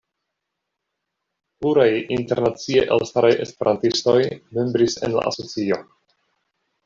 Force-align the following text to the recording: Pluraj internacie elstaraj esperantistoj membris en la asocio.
Pluraj 1.65 1.89
internacie 2.15 2.85
elstaraj 2.97 3.31
esperantistoj 3.45 4.17
membris 4.61 4.97
en 5.09 5.15
la 5.19 5.27
asocio. 5.33 5.81